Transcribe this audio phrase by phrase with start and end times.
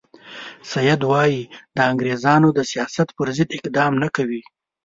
[0.71, 1.41] سید وایي
[1.75, 4.43] د انګریزانو د سیاست پر ضد اقدام نه کوي.